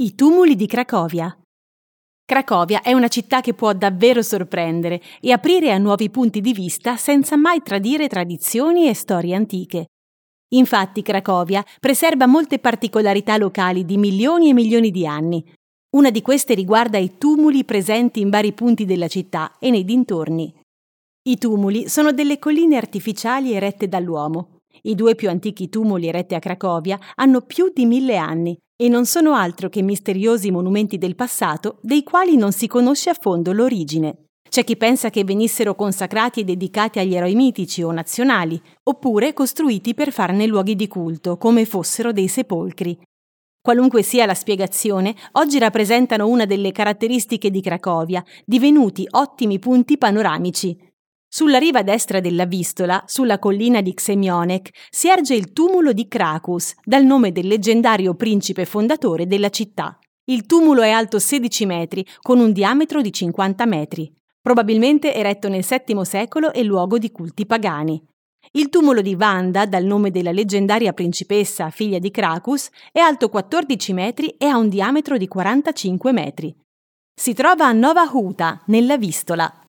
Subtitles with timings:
[0.00, 1.38] I tumuli di Cracovia.
[2.24, 6.96] Cracovia è una città che può davvero sorprendere e aprire a nuovi punti di vista
[6.96, 9.88] senza mai tradire tradizioni e storie antiche.
[10.54, 15.44] Infatti Cracovia preserva molte particolarità locali di milioni e milioni di anni.
[15.94, 20.50] Una di queste riguarda i tumuli presenti in vari punti della città e nei dintorni.
[21.28, 24.60] I tumuli sono delle colline artificiali erette dall'uomo.
[24.80, 29.04] I due più antichi tumuli eretti a Cracovia hanno più di mille anni e non
[29.04, 34.24] sono altro che misteriosi monumenti del passato dei quali non si conosce a fondo l'origine.
[34.48, 39.92] C'è chi pensa che venissero consacrati e dedicati agli eroi mitici o nazionali, oppure costruiti
[39.92, 42.98] per farne luoghi di culto, come fossero dei sepolcri.
[43.60, 50.74] Qualunque sia la spiegazione, oggi rappresentano una delle caratteristiche di Cracovia, divenuti ottimi punti panoramici,
[51.32, 56.74] sulla riva destra della Vistola, sulla collina di Xemionek, si erge il tumulo di Cracus,
[56.84, 59.96] dal nome del leggendario principe fondatore della città.
[60.24, 64.12] Il tumulo è alto 16 metri, con un diametro di 50 metri.
[64.42, 68.02] Probabilmente eretto nel VII secolo e luogo di culti pagani.
[68.52, 73.92] Il tumulo di Vanda, dal nome della leggendaria principessa figlia di Cracus, è alto 14
[73.92, 76.54] metri e ha un diametro di 45 metri.
[77.14, 79.59] Si trova a Nova Huta, nella Vistola,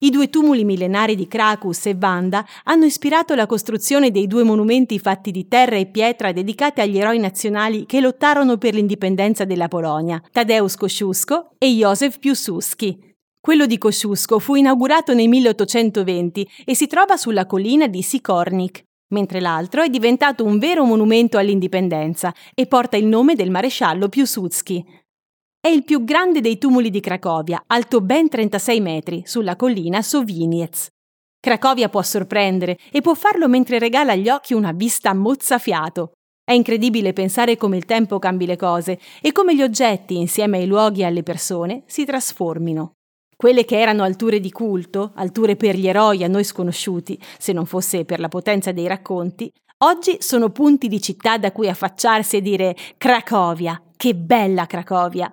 [0.00, 5.00] i due tumuli millenari di Cracus e Vanda hanno ispirato la costruzione dei due monumenti
[5.00, 10.22] fatti di terra e pietra dedicati agli eroi nazionali che lottarono per l'indipendenza della Polonia,
[10.30, 13.16] Tadeusz Kosciuszko e Józef Piłsudski.
[13.40, 19.40] Quello di Kosciuszko fu inaugurato nel 1820 e si trova sulla collina di Sikornik, mentre
[19.40, 24.84] l'altro è diventato un vero monumento all'indipendenza e porta il nome del maresciallo Piłsudski.
[25.60, 30.86] È il più grande dei tumuli di Cracovia, alto ben 36 metri, sulla collina Soviniec.
[31.40, 36.12] Cracovia può sorprendere e può farlo mentre regala agli occhi una vista mozzafiato.
[36.44, 40.66] È incredibile pensare come il tempo cambi le cose e come gli oggetti, insieme ai
[40.66, 42.92] luoghi e alle persone, si trasformino.
[43.36, 47.66] Quelle che erano alture di culto, alture per gli eroi a noi sconosciuti, se non
[47.66, 52.42] fosse per la potenza dei racconti, oggi sono punti di città da cui affacciarsi e
[52.42, 55.32] dire Cracovia, che bella Cracovia!